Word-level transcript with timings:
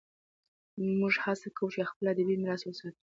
موږ 0.99 1.13
هڅه 1.23 1.47
کوو 1.55 1.73
چې 1.73 1.89
خپل 1.89 2.05
ادبي 2.11 2.35
میراث 2.41 2.61
وساتو. 2.65 2.99